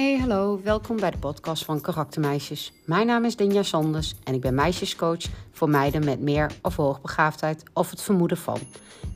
[0.00, 2.72] Hey, hallo, welkom bij de podcast van Karaktermeisjes.
[2.84, 5.22] Mijn naam is Dinja Sanders en ik ben meisjescoach
[5.52, 8.58] voor meiden met meer of hoogbegaafdheid of het vermoeden van.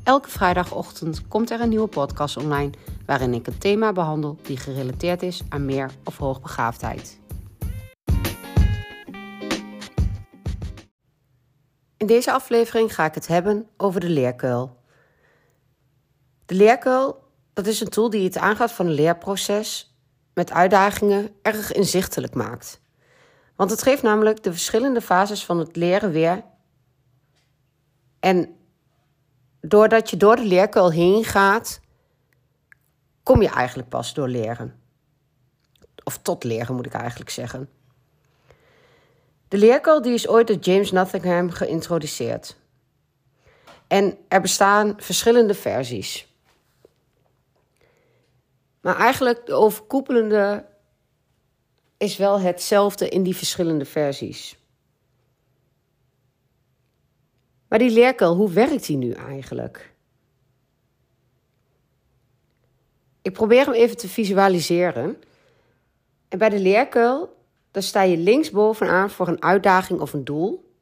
[0.02, 2.70] Elke vrijdagochtend komt er een nieuwe podcast online
[3.06, 7.20] waarin ik een thema behandel die gerelateerd is aan meer of hoogbegaafdheid.
[11.96, 14.76] In deze aflevering ga ik het hebben over de leerkuil.
[16.46, 19.93] De leerkuil, dat is een tool die het aangaat van een leerproces
[20.34, 22.80] met uitdagingen erg inzichtelijk maakt.
[23.56, 26.44] Want het geeft namelijk de verschillende fases van het leren weer.
[28.20, 28.56] En
[29.60, 31.80] doordat je door de leerkuil heen gaat,
[33.22, 34.80] kom je eigenlijk pas door leren.
[36.04, 37.68] Of tot leren moet ik eigenlijk zeggen.
[39.48, 42.56] De leerkuil die is ooit door James Nottingham geïntroduceerd.
[43.86, 46.33] En er bestaan verschillende versies.
[48.84, 50.64] Maar eigenlijk de overkoepelende
[51.96, 54.58] is wel hetzelfde in die verschillende versies.
[57.68, 59.94] Maar die leerkuil, hoe werkt die nu eigenlijk?
[63.22, 65.22] Ik probeer hem even te visualiseren.
[66.28, 67.36] En bij de leerkuil,
[67.70, 70.72] daar sta je linksbovenaan voor een uitdaging of een doel.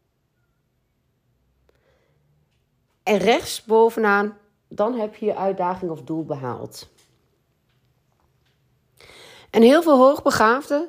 [3.03, 6.91] En rechtsbovenaan, dan heb je je uitdaging of doel behaald.
[9.53, 10.89] En heel veel hoogbegaafden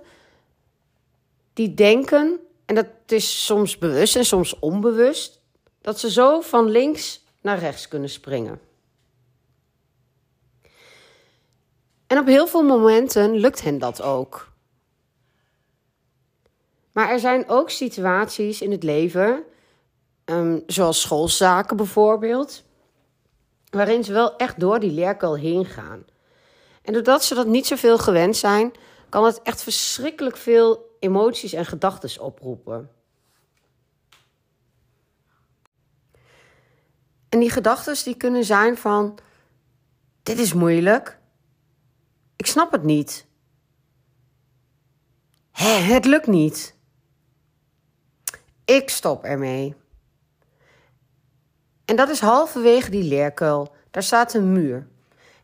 [1.53, 5.41] die denken, en dat is soms bewust en soms onbewust,
[5.81, 8.59] dat ze zo van links naar rechts kunnen springen.
[12.07, 14.51] En op heel veel momenten lukt hen dat ook.
[16.91, 19.43] Maar er zijn ook situaties in het leven,
[20.25, 22.63] um, zoals schoolzaken bijvoorbeeld,
[23.69, 26.05] waarin ze wel echt door die leerkuil heen gaan.
[26.83, 28.71] En doordat ze dat niet zoveel gewend zijn,
[29.09, 32.89] kan het echt verschrikkelijk veel emoties en gedachten oproepen.
[37.29, 39.17] En die gedachten die kunnen zijn van:
[40.23, 41.19] dit is moeilijk.
[42.35, 43.25] Ik snap het niet.
[45.51, 46.75] Hé, het lukt niet.
[48.65, 49.75] Ik stop ermee.
[51.85, 53.75] En dat is halverwege die leerkuil.
[53.91, 54.87] Daar staat een muur.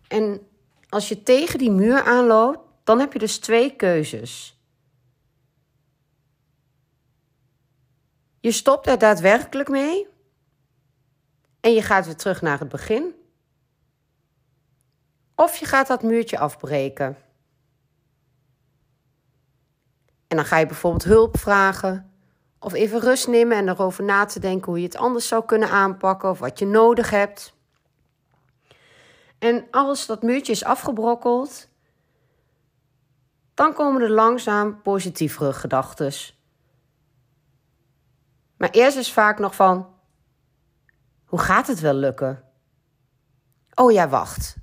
[0.08, 0.49] En
[0.90, 4.60] als je tegen die muur aanloopt, dan heb je dus twee keuzes.
[8.40, 10.08] Je stopt er daadwerkelijk mee
[11.60, 13.14] en je gaat weer terug naar het begin.
[15.36, 17.18] Of je gaat dat muurtje afbreken.
[20.28, 22.14] En dan ga je bijvoorbeeld hulp vragen.
[22.60, 25.70] Of even rust nemen en erover na te denken hoe je het anders zou kunnen
[25.70, 27.54] aanpakken of wat je nodig hebt.
[29.40, 31.68] En als dat muurtje is afgebrokkeld,
[33.54, 36.14] dan komen er langzaam positievere gedachten.
[38.58, 39.94] Maar eerst is vaak nog van:
[41.26, 42.44] hoe gaat het wel lukken?
[43.74, 44.56] Oh ja, wacht.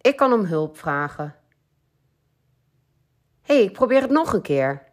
[0.00, 1.34] Ik kan om hulp vragen.
[3.42, 4.88] Hé, hey, ik probeer het nog een keer.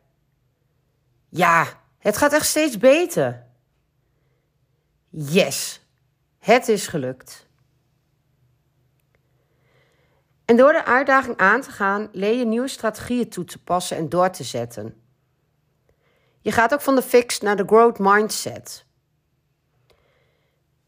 [1.29, 1.65] Ja,
[1.97, 3.45] het gaat echt steeds beter.
[5.09, 5.81] Yes,
[6.37, 7.46] het is gelukt.
[10.47, 14.09] En door de uitdaging aan te gaan, leer je nieuwe strategieën toe te passen en
[14.09, 15.01] door te zetten.
[16.41, 18.85] Je gaat ook van de fix naar de growth mindset.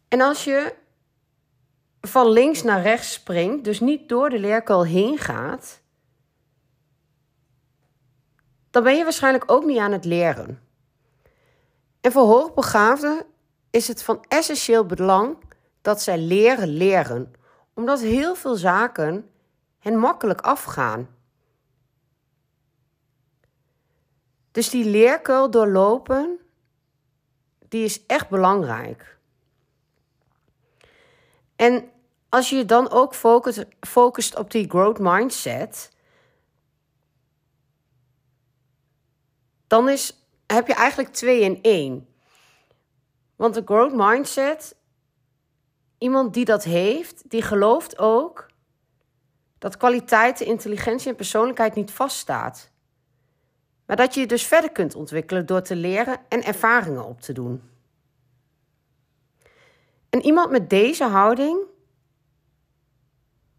[0.07, 0.73] En als je
[2.01, 5.81] van links naar rechts springt, dus niet door de leerkuil heen gaat,
[8.69, 10.61] dan ben je waarschijnlijk ook niet aan het leren.
[12.01, 13.25] En voor hoogbegaafden
[13.69, 15.37] is het van essentieel belang
[15.81, 17.33] dat zij leren leren,
[17.73, 19.29] omdat heel veel zaken
[19.89, 21.17] hen makkelijk afgaan.
[24.51, 26.39] Dus die leerkuil doorlopen,
[27.67, 29.17] die is echt belangrijk.
[31.55, 31.91] En
[32.29, 35.91] als je dan ook focust, focust op die growth mindset,
[39.67, 42.07] dan is, heb je eigenlijk twee in één.
[43.35, 44.75] Want de growth mindset,
[45.97, 48.48] iemand die dat heeft, die gelooft ook
[49.59, 52.71] dat kwaliteiten, intelligentie en persoonlijkheid niet vaststaat.
[53.85, 57.33] Maar dat je je dus verder kunt ontwikkelen door te leren en ervaringen op te
[57.33, 57.69] doen.
[60.09, 61.59] En iemand met deze houding,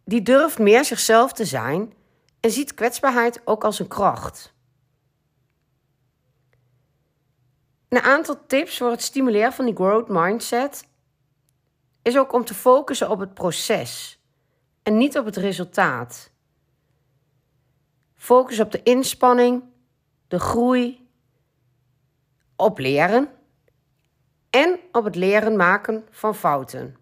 [0.04, 1.92] die durft meer zichzelf te zijn
[2.40, 4.52] en ziet kwetsbaarheid ook als een kracht.
[7.88, 10.86] Een aantal tips voor het stimuleren van die growth mindset
[12.02, 14.19] is ook om te focussen op het proces
[14.82, 16.30] en niet op het resultaat.
[18.14, 19.62] Focus op de inspanning,
[20.28, 21.08] de groei,
[22.56, 23.28] op leren
[24.50, 26.96] en op het leren maken van fouten.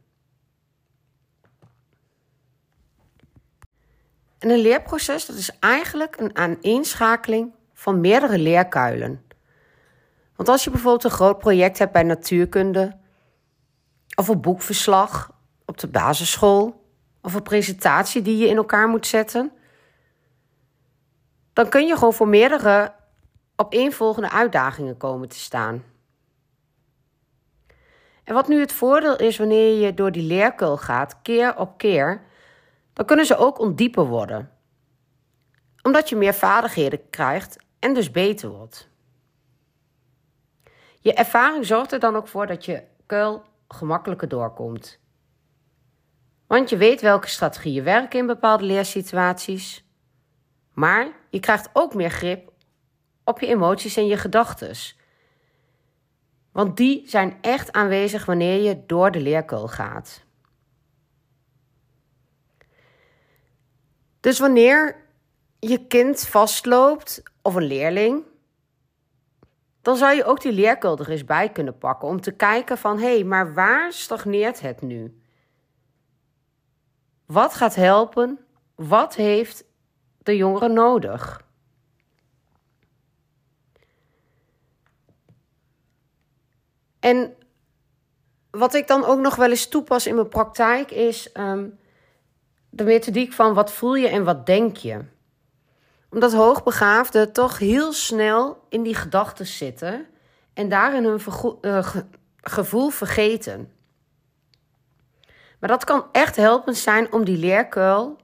[4.38, 9.26] En een leerproces dat is eigenlijk een aaneenschakeling van meerdere leerkuilen.
[10.36, 12.98] Want als je bijvoorbeeld een groot project hebt bij natuurkunde,
[14.14, 15.32] of een boekverslag
[15.64, 16.77] op de basisschool,
[17.28, 19.52] of een presentatie die je in elkaar moet zetten,
[21.52, 22.94] dan kun je gewoon voor meerdere
[23.56, 25.84] opeenvolgende uitdagingen komen te staan.
[28.24, 32.22] En wat nu het voordeel is wanneer je door die leerkuil gaat, keer op keer,
[32.92, 34.50] dan kunnen ze ook ondieper worden.
[35.82, 38.88] Omdat je meer vaardigheden krijgt en dus beter wordt.
[41.00, 44.98] Je ervaring zorgt er dan ook voor dat je kuil gemakkelijker doorkomt.
[46.48, 49.84] Want je weet welke strategieën werken in bepaalde leersituaties.
[50.72, 52.52] Maar je krijgt ook meer grip
[53.24, 54.76] op je emoties en je gedachten.
[56.52, 60.24] Want die zijn echt aanwezig wanneer je door de leerkuil gaat.
[64.20, 64.96] Dus wanneer
[65.58, 68.22] je kind vastloopt of een leerling,
[69.82, 72.98] dan zou je ook die leerkuil er eens bij kunnen pakken om te kijken van
[72.98, 75.20] hé, hey, maar waar stagneert het nu?
[77.32, 78.38] Wat gaat helpen?
[78.74, 79.64] Wat heeft
[80.22, 81.46] de jongere nodig?
[87.00, 87.36] En
[88.50, 91.78] wat ik dan ook nog wel eens toepas in mijn praktijk is um,
[92.70, 95.04] de methodiek van wat voel je en wat denk je.
[96.10, 100.06] Omdat hoogbegaafden toch heel snel in die gedachten zitten
[100.54, 101.20] en daarin hun
[101.60, 101.94] uh,
[102.36, 103.72] gevoel vergeten.
[105.58, 108.16] Maar dat kan echt helpend zijn om die leerkuil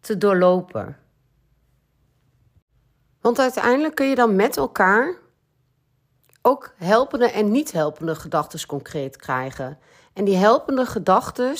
[0.00, 0.96] te doorlopen.
[3.20, 5.14] Want uiteindelijk kun je dan met elkaar
[6.42, 9.78] ook helpende en niet helpende gedachten concreet krijgen.
[10.12, 11.54] En die helpende gedachten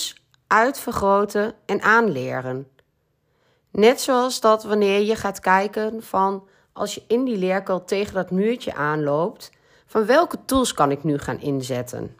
[0.46, 2.68] uitvergroten en aanleren.
[3.70, 8.30] Net zoals dat wanneer je gaat kijken van als je in die leerkuil tegen dat
[8.30, 9.50] muurtje aanloopt,
[9.86, 12.16] van welke tools kan ik nu gaan inzetten?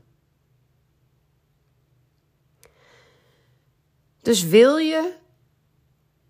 [4.23, 5.13] Dus wil je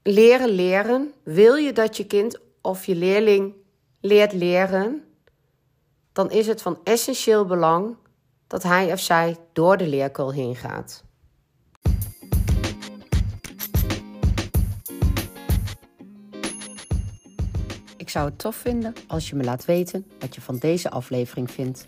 [0.03, 3.55] leren leren, wil je dat je kind of je leerling
[4.01, 5.05] leert leren,
[6.13, 7.97] dan is het van essentieel belang
[8.47, 11.05] dat hij of zij door de leerkuil heen gaat.
[17.97, 21.51] Ik zou het tof vinden als je me laat weten wat je van deze aflevering
[21.51, 21.87] vindt.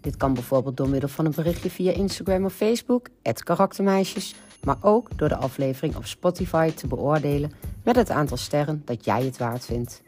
[0.00, 3.08] Dit kan bijvoorbeeld door middel van een berichtje via Instagram of Facebook,
[3.44, 7.52] karaktermeisjes, maar ook door de aflevering op Spotify te beoordelen
[7.84, 10.02] met het aantal sterren dat jij het waard vindt.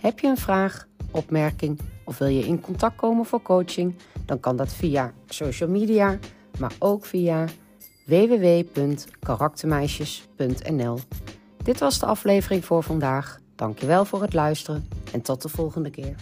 [0.00, 4.56] Heb je een vraag, opmerking of wil je in contact komen voor coaching, dan kan
[4.56, 6.18] dat via social media,
[6.58, 7.44] maar ook via
[8.06, 10.98] www.karaktermeisjes.nl.
[11.62, 13.42] Dit was de aflevering voor vandaag.
[13.54, 16.14] Dankjewel voor het luisteren en tot de volgende keer.